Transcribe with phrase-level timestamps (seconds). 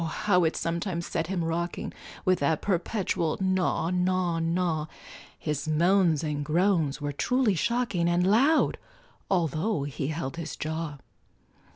[0.03, 1.93] how it sometimes set him rocking,
[2.25, 4.87] With that perpetual gnaw gnaw gnaw,
[5.37, 8.79] His moans and groans were truly shocking, And loud,
[9.29, 10.97] altho' he held his jaw.